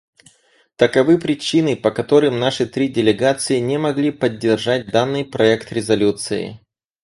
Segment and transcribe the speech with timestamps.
[0.77, 6.59] Таковы причины, по которым наши три делегации не могли поддержать данный проект резолюции.